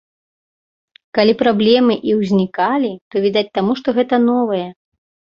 [1.17, 4.63] Калі праблемы і ўзнікалі, то, відаць, таму што гэта новае.